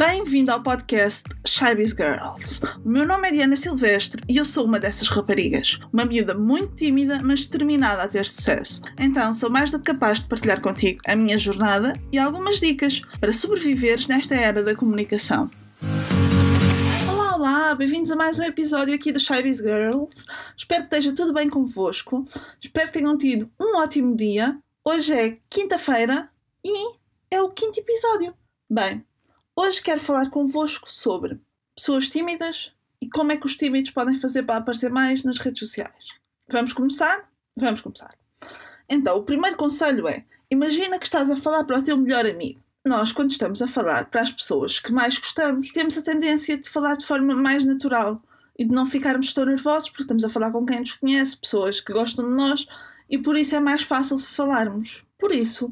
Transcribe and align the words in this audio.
Bem-vindo 0.00 0.50
ao 0.50 0.62
podcast 0.62 1.28
Shybiz 1.46 1.90
Girls. 1.90 2.62
O 2.82 2.88
meu 2.88 3.06
nome 3.06 3.28
é 3.28 3.32
Diana 3.32 3.54
Silvestre 3.54 4.22
e 4.26 4.38
eu 4.38 4.46
sou 4.46 4.64
uma 4.64 4.80
dessas 4.80 5.08
raparigas. 5.08 5.78
Uma 5.92 6.06
miúda 6.06 6.34
muito 6.34 6.74
tímida, 6.74 7.20
mas 7.22 7.46
determinada 7.46 8.02
a 8.04 8.08
ter 8.08 8.24
sucesso. 8.24 8.80
Então 8.98 9.34
sou 9.34 9.50
mais 9.50 9.70
do 9.70 9.78
que 9.78 9.92
capaz 9.92 10.20
de 10.20 10.26
partilhar 10.26 10.62
contigo 10.62 11.02
a 11.06 11.14
minha 11.14 11.36
jornada 11.36 11.92
e 12.10 12.18
algumas 12.18 12.60
dicas 12.60 13.02
para 13.20 13.30
sobreviveres 13.34 14.06
nesta 14.06 14.34
era 14.34 14.64
da 14.64 14.74
comunicação. 14.74 15.50
Olá, 17.06 17.36
olá, 17.36 17.74
bem-vindos 17.74 18.10
a 18.10 18.16
mais 18.16 18.38
um 18.38 18.44
episódio 18.44 18.94
aqui 18.94 19.12
do 19.12 19.20
Shybiz 19.20 19.58
Girls. 19.58 20.24
Espero 20.56 20.88
que 20.88 20.96
esteja 20.96 21.14
tudo 21.14 21.34
bem 21.34 21.50
convosco. 21.50 22.24
Espero 22.58 22.86
que 22.86 22.94
tenham 22.94 23.18
tido 23.18 23.50
um 23.60 23.76
ótimo 23.76 24.16
dia. 24.16 24.58
Hoje 24.82 25.12
é 25.12 25.36
quinta-feira 25.50 26.26
e 26.64 26.94
é 27.30 27.42
o 27.42 27.50
quinto 27.50 27.78
episódio. 27.78 28.32
Bem, 28.70 29.04
Hoje 29.62 29.82
quero 29.82 30.00
falar 30.00 30.30
convosco 30.30 30.90
sobre 30.90 31.38
pessoas 31.76 32.08
tímidas 32.08 32.72
e 32.98 33.10
como 33.10 33.30
é 33.30 33.36
que 33.36 33.44
os 33.44 33.58
tímidos 33.58 33.90
podem 33.90 34.18
fazer 34.18 34.42
para 34.42 34.56
aparecer 34.56 34.90
mais 34.90 35.22
nas 35.22 35.36
redes 35.36 35.58
sociais. 35.58 36.14
Vamos 36.48 36.72
começar? 36.72 37.28
Vamos 37.54 37.82
começar. 37.82 38.14
Então, 38.88 39.18
o 39.18 39.22
primeiro 39.22 39.58
conselho 39.58 40.08
é: 40.08 40.24
imagina 40.50 40.98
que 40.98 41.04
estás 41.04 41.30
a 41.30 41.36
falar 41.36 41.64
para 41.64 41.78
o 41.78 41.82
teu 41.82 41.94
melhor 41.98 42.24
amigo. 42.24 42.58
Nós, 42.86 43.12
quando 43.12 43.32
estamos 43.32 43.60
a 43.60 43.68
falar 43.68 44.06
para 44.06 44.22
as 44.22 44.32
pessoas 44.32 44.80
que 44.80 44.90
mais 44.90 45.18
gostamos, 45.18 45.70
temos 45.72 45.98
a 45.98 46.02
tendência 46.02 46.56
de 46.56 46.66
falar 46.66 46.94
de 46.94 47.04
forma 47.04 47.36
mais 47.36 47.66
natural 47.66 48.18
e 48.58 48.64
de 48.64 48.74
não 48.74 48.86
ficarmos 48.86 49.34
tão 49.34 49.44
nervosos 49.44 49.90
porque 49.90 50.04
estamos 50.04 50.24
a 50.24 50.30
falar 50.30 50.52
com 50.52 50.64
quem 50.64 50.80
nos 50.80 50.94
conhece, 50.94 51.36
pessoas 51.36 51.82
que 51.82 51.92
gostam 51.92 52.26
de 52.26 52.34
nós 52.34 52.66
e 53.10 53.18
por 53.18 53.36
isso 53.36 53.54
é 53.54 53.60
mais 53.60 53.82
fácil 53.82 54.18
falarmos. 54.20 55.04
Por 55.18 55.32
isso, 55.32 55.70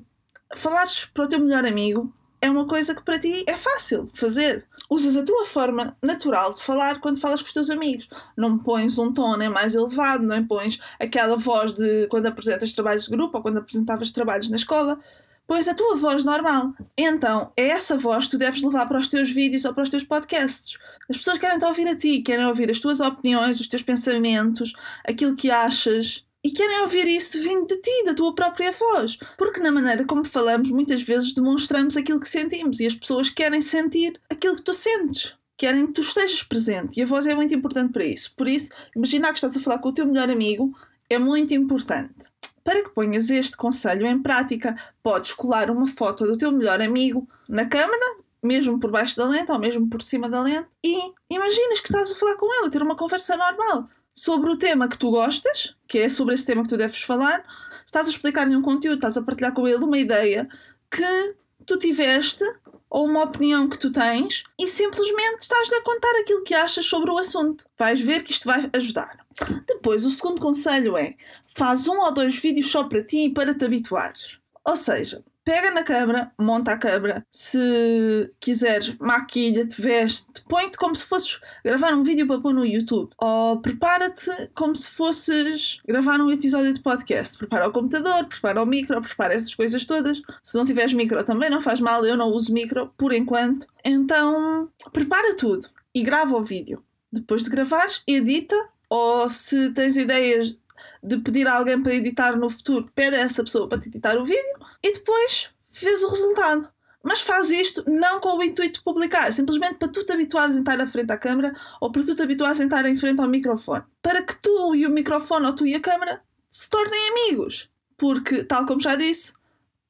falares 0.54 1.06
para 1.06 1.24
o 1.24 1.28
teu 1.28 1.40
melhor 1.40 1.64
amigo 1.64 2.12
é 2.40 2.50
uma 2.50 2.66
coisa 2.66 2.94
que 2.94 3.02
para 3.02 3.18
ti 3.18 3.44
é 3.46 3.56
fácil 3.56 4.08
fazer. 4.14 4.64
Usas 4.88 5.16
a 5.16 5.24
tua 5.24 5.44
forma 5.44 5.96
natural 6.02 6.54
de 6.54 6.62
falar 6.62 7.00
quando 7.00 7.20
falas 7.20 7.42
com 7.42 7.46
os 7.46 7.52
teus 7.52 7.70
amigos. 7.70 8.08
Não 8.36 8.58
pões 8.58 8.98
um 8.98 9.12
tom 9.12 9.36
nem 9.36 9.48
mais 9.48 9.74
elevado, 9.74 10.24
não 10.24 10.46
pões 10.46 10.78
aquela 10.98 11.36
voz 11.36 11.72
de 11.72 12.06
quando 12.08 12.26
apresentas 12.26 12.72
trabalhos 12.72 13.04
de 13.04 13.10
grupo 13.10 13.36
ou 13.36 13.42
quando 13.42 13.58
apresentavas 13.58 14.12
trabalhos 14.12 14.48
na 14.48 14.56
escola. 14.56 14.98
Pões 15.46 15.66
a 15.66 15.74
tua 15.74 15.96
voz 15.96 16.24
normal. 16.24 16.74
Então, 16.96 17.50
é 17.56 17.68
essa 17.68 17.96
voz 17.96 18.26
que 18.26 18.32
tu 18.32 18.38
deves 18.38 18.62
levar 18.62 18.86
para 18.86 18.98
os 18.98 19.08
teus 19.08 19.30
vídeos 19.30 19.64
ou 19.64 19.72
para 19.72 19.82
os 19.82 19.88
teus 19.88 20.04
podcasts. 20.04 20.76
As 21.08 21.16
pessoas 21.16 21.38
querem 21.38 21.58
te 21.58 21.64
ouvir 21.64 21.88
a 21.88 21.96
ti, 21.96 22.20
querem 22.20 22.44
ouvir 22.46 22.70
as 22.70 22.78
tuas 22.78 23.00
opiniões, 23.00 23.58
os 23.58 23.66
teus 23.66 23.82
pensamentos, 23.82 24.74
aquilo 25.06 25.34
que 25.34 25.50
achas 25.50 26.22
e 26.42 26.50
querem 26.50 26.82
ouvir 26.82 27.06
isso 27.06 27.42
vindo 27.42 27.66
de 27.66 27.76
ti, 27.80 28.04
da 28.04 28.14
tua 28.14 28.34
própria 28.34 28.72
voz. 28.72 29.18
Porque, 29.36 29.60
na 29.60 29.72
maneira 29.72 30.04
como 30.04 30.24
falamos, 30.24 30.70
muitas 30.70 31.02
vezes 31.02 31.32
demonstramos 31.32 31.96
aquilo 31.96 32.20
que 32.20 32.28
sentimos 32.28 32.80
e 32.80 32.86
as 32.86 32.94
pessoas 32.94 33.30
querem 33.30 33.60
sentir 33.60 34.20
aquilo 34.30 34.56
que 34.56 34.62
tu 34.62 34.74
sentes. 34.74 35.36
Querem 35.56 35.88
que 35.88 35.94
tu 35.94 36.02
estejas 36.02 36.42
presente 36.42 36.98
e 36.98 37.02
a 37.02 37.06
voz 37.06 37.26
é 37.26 37.34
muito 37.34 37.52
importante 37.52 37.92
para 37.92 38.04
isso. 38.04 38.34
Por 38.36 38.46
isso, 38.46 38.70
imaginar 38.94 39.28
que 39.28 39.38
estás 39.38 39.56
a 39.56 39.60
falar 39.60 39.78
com 39.80 39.88
o 39.88 39.92
teu 39.92 40.06
melhor 40.06 40.30
amigo 40.30 40.72
é 41.10 41.18
muito 41.18 41.52
importante. 41.52 42.14
Para 42.62 42.84
que 42.84 42.90
ponhas 42.90 43.30
este 43.30 43.56
conselho 43.56 44.06
em 44.06 44.22
prática, 44.22 44.76
podes 45.02 45.32
colar 45.32 45.70
uma 45.70 45.86
foto 45.86 46.24
do 46.24 46.38
teu 46.38 46.52
melhor 46.52 46.80
amigo 46.80 47.28
na 47.48 47.66
câmara, 47.66 48.18
mesmo 48.40 48.78
por 48.78 48.90
baixo 48.90 49.16
da 49.16 49.26
lente 49.26 49.50
ou 49.50 49.58
mesmo 49.58 49.88
por 49.88 50.02
cima 50.02 50.28
da 50.28 50.40
lente, 50.42 50.68
e 50.84 51.12
imaginas 51.28 51.80
que 51.80 51.88
estás 51.88 52.12
a 52.12 52.14
falar 52.14 52.36
com 52.36 52.46
ele, 52.58 52.66
a 52.66 52.70
ter 52.70 52.82
uma 52.82 52.96
conversa 52.96 53.36
normal 53.36 53.88
sobre 54.18 54.50
o 54.50 54.56
tema 54.56 54.88
que 54.88 54.98
tu 54.98 55.12
gostas, 55.12 55.76
que 55.86 55.98
é 55.98 56.08
sobre 56.08 56.34
esse 56.34 56.44
tema 56.44 56.64
que 56.64 56.68
tu 56.68 56.76
deves 56.76 57.00
falar, 57.00 57.44
estás 57.86 58.08
a 58.08 58.10
explicar-lhe 58.10 58.56
um 58.56 58.62
conteúdo, 58.62 58.96
estás 58.96 59.16
a 59.16 59.22
partilhar 59.22 59.54
com 59.54 59.66
ele 59.68 59.84
uma 59.84 59.96
ideia 59.96 60.48
que 60.90 61.36
tu 61.64 61.78
tiveste 61.78 62.42
ou 62.90 63.06
uma 63.06 63.22
opinião 63.22 63.68
que 63.68 63.78
tu 63.78 63.92
tens 63.92 64.42
e 64.58 64.66
simplesmente 64.66 65.42
estás-lhe 65.42 65.76
a 65.76 65.82
contar 65.82 66.10
aquilo 66.20 66.42
que 66.42 66.52
achas 66.52 66.84
sobre 66.84 67.12
o 67.12 67.18
assunto. 67.18 67.64
Vais 67.78 68.00
ver 68.00 68.24
que 68.24 68.32
isto 68.32 68.46
vai 68.46 68.68
ajudar. 68.74 69.24
Depois, 69.68 70.04
o 70.04 70.10
segundo 70.10 70.40
conselho 70.40 70.98
é: 70.98 71.14
faz 71.54 71.86
um 71.86 72.00
ou 72.00 72.12
dois 72.12 72.36
vídeos 72.36 72.68
só 72.68 72.82
para 72.84 73.04
ti 73.04 73.26
e 73.26 73.32
para 73.32 73.54
te 73.54 73.64
habituares. 73.64 74.40
Ou 74.66 74.74
seja, 74.74 75.22
pega 75.48 75.70
na 75.70 75.82
câmara, 75.82 76.30
monta 76.38 76.72
a 76.72 76.78
câmara, 76.78 77.26
se 77.32 78.30
quiseres, 78.38 78.94
maquilha-te, 78.98 79.80
veste, 79.80 80.44
põe-te 80.46 80.76
como 80.76 80.94
se 80.94 81.06
fosses 81.06 81.40
gravar 81.64 81.94
um 81.94 82.02
vídeo 82.02 82.26
para 82.26 82.38
pôr 82.38 82.52
no 82.52 82.66
YouTube. 82.66 83.08
Ou 83.16 83.58
prepara-te 83.58 84.30
como 84.54 84.76
se 84.76 84.90
fosses 84.90 85.80
gravar 85.88 86.20
um 86.20 86.30
episódio 86.30 86.74
de 86.74 86.80
podcast. 86.80 87.38
Prepara 87.38 87.66
o 87.66 87.72
computador, 87.72 88.26
prepara 88.26 88.62
o 88.62 88.66
micro, 88.66 89.00
prepara 89.00 89.32
essas 89.32 89.54
coisas 89.54 89.86
todas. 89.86 90.20
Se 90.44 90.58
não 90.58 90.66
tiveres 90.66 90.92
micro 90.92 91.24
também 91.24 91.48
não 91.48 91.62
faz 91.62 91.80
mal, 91.80 92.04
eu 92.04 92.14
não 92.14 92.28
uso 92.28 92.52
micro 92.52 92.92
por 92.98 93.14
enquanto. 93.14 93.66
Então, 93.82 94.68
prepara 94.92 95.34
tudo 95.34 95.66
e 95.94 96.02
grava 96.02 96.36
o 96.36 96.44
vídeo. 96.44 96.84
Depois 97.10 97.44
de 97.44 97.48
gravares, 97.48 98.02
edita 98.06 98.54
ou 98.90 99.30
se 99.30 99.70
tens 99.70 99.96
ideias 99.96 100.58
de 101.02 101.16
pedir 101.18 101.48
a 101.48 101.56
alguém 101.56 101.82
para 101.82 101.94
editar 101.94 102.36
no 102.36 102.50
futuro, 102.50 102.90
pede 102.94 103.16
a 103.16 103.20
essa 103.20 103.42
pessoa 103.42 103.66
para 103.66 103.80
te 103.80 103.88
editar 103.88 104.14
o 104.18 104.24
vídeo 104.26 104.57
e 104.82 104.92
depois 104.92 105.50
vês 105.70 106.02
o 106.02 106.08
resultado. 106.08 106.68
Mas 107.02 107.20
faz 107.20 107.50
isto 107.50 107.84
não 107.86 108.20
com 108.20 108.36
o 108.36 108.42
intuito 108.42 108.78
de 108.78 108.84
publicar, 108.84 109.32
simplesmente 109.32 109.76
para 109.76 109.88
tu 109.88 110.04
te 110.04 110.12
habituares 110.12 110.56
a 110.56 110.58
estar 110.58 110.80
à 110.80 110.86
frente 110.86 111.12
à 111.12 111.16
câmera 111.16 111.54
ou 111.80 111.90
para 111.90 112.04
tu 112.04 112.14
te 112.14 112.22
habituares 112.22 112.60
a 112.60 112.64
estar 112.64 112.84
em 112.86 112.96
frente 112.96 113.20
ao 113.20 113.28
microfone. 113.28 113.84
Para 114.02 114.22
que 114.22 114.36
tu 114.40 114.74
e 114.74 114.86
o 114.86 114.90
microfone 114.90 115.46
ou 115.46 115.54
tu 115.54 115.66
e 115.66 115.74
a 115.74 115.80
câmera 115.80 116.20
se 116.48 116.68
tornem 116.68 117.10
amigos. 117.10 117.70
Porque, 117.96 118.44
tal 118.44 118.66
como 118.66 118.80
já 118.80 118.94
disse, 118.96 119.34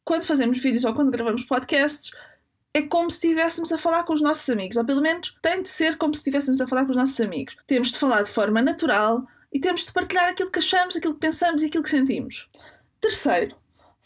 quando 0.04 0.24
fazemos 0.24 0.58
vídeos 0.58 0.84
ou 0.84 0.94
quando 0.94 1.10
gravamos 1.10 1.44
podcasts, 1.44 2.10
é 2.74 2.82
como 2.82 3.10
se 3.10 3.16
estivéssemos 3.16 3.72
a 3.72 3.78
falar 3.78 4.04
com 4.04 4.12
os 4.12 4.20
nossos 4.20 4.48
amigos, 4.48 4.76
ou 4.76 4.84
pelo 4.84 5.00
menos 5.00 5.36
tem 5.42 5.62
de 5.62 5.68
ser 5.68 5.96
como 5.96 6.14
se 6.14 6.20
estivéssemos 6.20 6.60
a 6.60 6.68
falar 6.68 6.84
com 6.84 6.90
os 6.90 6.96
nossos 6.96 7.20
amigos. 7.20 7.56
Temos 7.66 7.90
de 7.92 7.98
falar 7.98 8.22
de 8.22 8.30
forma 8.30 8.62
natural, 8.62 9.26
e 9.52 9.58
temos 9.58 9.86
de 9.86 9.92
partilhar 9.92 10.28
aquilo 10.28 10.50
que 10.50 10.58
achamos, 10.58 10.96
aquilo 10.96 11.14
que 11.14 11.20
pensamos 11.20 11.62
e 11.62 11.66
aquilo 11.66 11.82
que 11.82 11.90
sentimos. 11.90 12.48
Terceiro, 13.00 13.56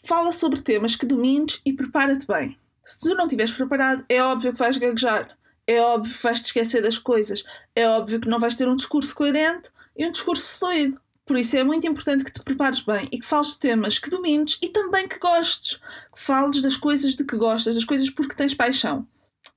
fala 0.05 0.33
sobre 0.33 0.61
temas 0.61 0.95
que 0.95 1.05
domines 1.05 1.61
e 1.65 1.73
prepara-te 1.73 2.27
bem. 2.27 2.57
Se 2.85 2.99
tu 2.99 3.15
não 3.15 3.25
estiveres 3.25 3.53
preparado, 3.53 4.03
é 4.09 4.21
óbvio 4.21 4.51
que 4.51 4.59
vais 4.59 4.77
gaguejar, 4.77 5.37
é 5.65 5.81
óbvio 5.81 6.13
que 6.13 6.23
vais 6.23 6.41
te 6.41 6.45
esquecer 6.45 6.81
das 6.81 6.97
coisas, 6.97 7.43
é 7.75 7.87
óbvio 7.87 8.19
que 8.19 8.27
não 8.27 8.39
vais 8.39 8.55
ter 8.55 8.67
um 8.67 8.75
discurso 8.75 9.15
coerente 9.15 9.69
e 9.95 10.05
um 10.05 10.11
discurso 10.11 10.59
fluido. 10.59 10.99
Por 11.25 11.37
isso 11.37 11.55
é 11.55 11.63
muito 11.63 11.87
importante 11.87 12.25
que 12.25 12.33
te 12.33 12.43
prepares 12.43 12.81
bem 12.81 13.07
e 13.09 13.17
que 13.17 13.25
fales 13.25 13.53
de 13.53 13.59
temas 13.59 13.97
que 13.97 14.09
domines 14.09 14.59
e 14.61 14.67
também 14.67 15.07
que 15.07 15.19
gostes. 15.19 15.79
Que 16.13 16.19
fales 16.19 16.61
das 16.61 16.75
coisas 16.75 17.15
de 17.15 17.23
que 17.23 17.37
gostas, 17.37 17.75
das 17.75 17.85
coisas 17.85 18.09
porque 18.09 18.35
tens 18.35 18.53
paixão. 18.53 19.07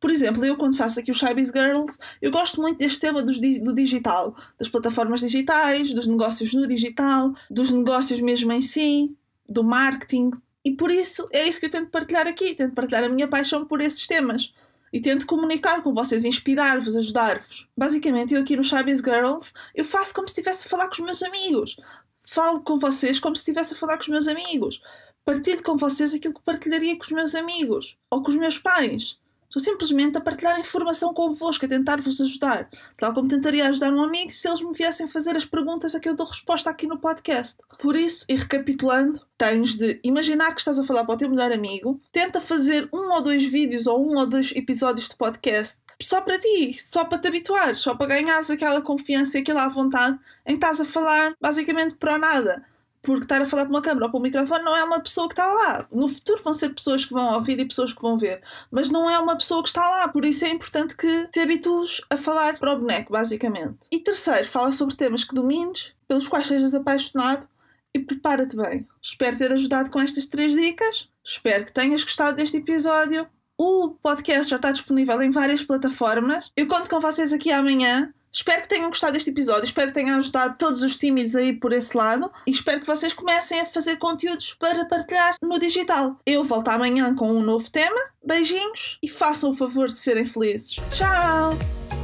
Por 0.00 0.10
exemplo, 0.10 0.44
eu 0.44 0.56
quando 0.56 0.76
faço 0.76 1.00
aqui 1.00 1.10
o 1.10 1.14
Shybiz 1.14 1.50
Girls, 1.50 1.98
eu 2.22 2.30
gosto 2.30 2.60
muito 2.60 2.78
deste 2.78 3.00
tema 3.00 3.20
do, 3.20 3.32
do 3.32 3.74
digital, 3.74 4.36
das 4.58 4.68
plataformas 4.68 5.20
digitais, 5.20 5.92
dos 5.92 6.06
negócios 6.06 6.52
no 6.54 6.68
digital, 6.68 7.34
dos 7.50 7.72
negócios 7.72 8.20
mesmo 8.20 8.52
em 8.52 8.60
si, 8.60 9.16
do 9.48 9.64
marketing. 9.64 10.30
E 10.64 10.72
por 10.72 10.90
isso 10.90 11.28
é 11.32 11.46
isso 11.46 11.60
que 11.60 11.66
eu 11.66 11.70
tento 11.70 11.90
partilhar 11.90 12.26
aqui, 12.26 12.54
tento 12.54 12.74
partilhar 12.74 13.04
a 13.04 13.08
minha 13.08 13.28
paixão 13.28 13.64
por 13.64 13.80
esses 13.80 14.06
temas. 14.06 14.52
E 14.92 15.00
tento 15.00 15.26
comunicar 15.26 15.82
com 15.82 15.92
vocês, 15.92 16.24
inspirar-vos, 16.24 16.96
ajudar-vos. 16.96 17.68
Basicamente, 17.76 18.32
eu 18.32 18.40
aqui 18.40 18.56
no 18.56 18.64
Shybiz 18.64 19.00
Girls, 19.00 19.52
eu 19.74 19.84
faço 19.84 20.14
como 20.14 20.28
se 20.28 20.32
estivesse 20.32 20.66
a 20.66 20.70
falar 20.70 20.86
com 20.86 20.94
os 20.94 21.00
meus 21.00 21.22
amigos. 21.22 21.76
Falo 22.22 22.60
com 22.60 22.78
vocês 22.78 23.18
como 23.18 23.36
se 23.36 23.40
estivesse 23.40 23.74
a 23.74 23.76
falar 23.76 23.96
com 23.96 24.02
os 24.02 24.08
meus 24.08 24.28
amigos. 24.28 24.80
Partilho 25.24 25.62
com 25.62 25.76
vocês 25.76 26.14
aquilo 26.14 26.34
que 26.34 26.42
partilharia 26.42 26.96
com 26.96 27.04
os 27.04 27.10
meus 27.10 27.34
amigos. 27.34 27.96
Ou 28.10 28.22
com 28.22 28.30
os 28.30 28.36
meus 28.36 28.58
pais. 28.58 29.18
Estou 29.46 29.62
simplesmente 29.62 30.18
a 30.18 30.20
partilhar 30.20 30.58
informação 30.58 31.14
convosco, 31.14 31.64
a 31.64 31.68
tentar-vos 31.68 32.20
ajudar. 32.20 32.68
Tal 32.96 33.14
como 33.14 33.28
tentaria 33.28 33.68
ajudar 33.68 33.92
um 33.92 34.02
amigo 34.02 34.32
se 34.32 34.48
eles 34.48 34.60
me 34.60 34.72
viessem 34.72 35.08
fazer 35.08 35.36
as 35.36 35.44
perguntas 35.44 35.94
a 35.94 36.00
que 36.00 36.08
eu 36.08 36.14
dou 36.14 36.26
resposta 36.26 36.68
aqui 36.68 36.86
no 36.86 36.98
podcast. 36.98 37.56
Por 37.80 37.96
isso, 37.96 38.24
e 38.28 38.34
recapitulando, 38.34 39.20
tens 39.38 39.76
de 39.76 40.00
imaginar 40.02 40.52
que 40.52 40.60
estás 40.60 40.78
a 40.78 40.84
falar 40.84 41.04
para 41.04 41.14
o 41.14 41.18
teu 41.18 41.30
melhor 41.30 41.52
amigo, 41.52 42.00
tenta 42.12 42.40
fazer 42.40 42.88
um 42.92 43.12
ou 43.12 43.22
dois 43.22 43.44
vídeos 43.46 43.86
ou 43.86 44.04
um 44.04 44.18
ou 44.18 44.26
dois 44.26 44.52
episódios 44.54 45.08
de 45.08 45.16
podcast 45.16 45.78
só 46.00 46.20
para 46.20 46.38
ti, 46.38 46.76
só 46.78 47.04
para 47.04 47.18
te 47.18 47.28
habituares, 47.28 47.80
só 47.80 47.94
para 47.94 48.08
ganhares 48.08 48.50
aquela 48.50 48.82
confiança 48.82 49.38
e 49.38 49.40
aquela 49.40 49.68
vontade 49.68 50.18
em 50.44 50.50
que 50.50 50.64
estás 50.64 50.80
a 50.80 50.84
falar 50.84 51.34
basicamente 51.40 51.94
para 51.94 52.18
nada 52.18 52.64
porque 53.06 53.22
estar 53.22 53.40
a 53.40 53.46
falar 53.46 53.62
para 53.62 53.70
uma 53.70 53.80
câmera 53.80 54.06
ou 54.06 54.10
para 54.10 54.18
um 54.18 54.22
microfone 54.22 54.64
não 54.64 54.76
é 54.76 54.82
uma 54.82 55.00
pessoa 55.00 55.28
que 55.28 55.34
está 55.34 55.46
lá. 55.46 55.86
No 55.92 56.08
futuro 56.08 56.42
vão 56.42 56.52
ser 56.52 56.70
pessoas 56.70 57.04
que 57.04 57.12
vão 57.12 57.34
ouvir 57.34 57.58
e 57.60 57.64
pessoas 57.64 57.92
que 57.92 58.02
vão 58.02 58.18
ver, 58.18 58.42
mas 58.68 58.90
não 58.90 59.08
é 59.08 59.16
uma 59.18 59.36
pessoa 59.36 59.62
que 59.62 59.68
está 59.68 59.88
lá, 59.88 60.08
por 60.08 60.24
isso 60.24 60.44
é 60.44 60.50
importante 60.50 60.96
que 60.96 61.28
te 61.28 61.38
habitues 61.38 62.00
a 62.10 62.16
falar 62.16 62.58
para 62.58 62.72
o 62.72 62.80
boneco, 62.80 63.12
basicamente. 63.12 63.78
E 63.92 64.00
terceiro, 64.00 64.44
fala 64.44 64.72
sobre 64.72 64.96
temas 64.96 65.22
que 65.22 65.34
domines, 65.34 65.94
pelos 66.08 66.26
quais 66.26 66.48
sejas 66.48 66.74
apaixonado 66.74 67.48
e 67.94 68.00
prepara-te 68.00 68.56
bem. 68.56 68.86
Espero 69.00 69.38
ter 69.38 69.52
ajudado 69.52 69.90
com 69.90 70.00
estas 70.00 70.26
três 70.26 70.52
dicas. 70.52 71.08
Espero 71.24 71.64
que 71.64 71.72
tenhas 71.72 72.02
gostado 72.02 72.36
deste 72.36 72.56
episódio 72.56 73.26
O 73.58 73.90
podcast 74.02 74.50
já 74.50 74.56
está 74.56 74.70
disponível 74.70 75.20
em 75.22 75.30
várias 75.30 75.62
plataformas. 75.62 76.50
Eu 76.56 76.66
conto 76.66 76.90
com 76.90 77.00
vocês 77.00 77.32
aqui 77.32 77.50
amanhã. 77.50 78.12
Espero 78.32 78.62
que 78.62 78.68
tenham 78.68 78.90
gostado 78.90 79.14
deste 79.14 79.30
episódio, 79.30 79.64
espero 79.64 79.88
que 79.88 79.94
tenham 79.94 80.18
ajudado 80.18 80.56
todos 80.58 80.82
os 80.82 80.98
tímidos 80.98 81.34
aí 81.34 81.54
por 81.54 81.72
esse 81.72 81.96
lado 81.96 82.30
e 82.46 82.50
espero 82.50 82.82
que 82.82 82.86
vocês 82.86 83.14
comecem 83.14 83.62
a 83.62 83.64
fazer 83.64 83.96
conteúdos 83.96 84.52
para 84.52 84.84
partilhar 84.84 85.36
no 85.40 85.58
digital. 85.58 86.20
Eu 86.26 86.44
volto 86.44 86.68
amanhã 86.68 87.14
com 87.14 87.32
um 87.32 87.40
novo 87.40 87.70
tema. 87.70 87.98
Beijinhos 88.22 88.98
e 89.02 89.08
façam 89.08 89.52
o 89.52 89.56
favor 89.56 89.86
de 89.86 89.98
serem 89.98 90.26
felizes. 90.26 90.76
Tchau! 90.90 91.95